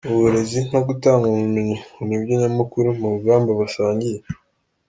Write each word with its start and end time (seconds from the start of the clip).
Uburezi 0.13 0.59
no 0.71 0.79
gutanga 0.87 1.23
ubumenyi 1.27 1.75
ngo 1.91 2.01
nibyo 2.07 2.33
nyamukuru 2.41 2.87
mu 2.99 3.07
rugamba 3.13 3.51
basangiye. 3.59 4.19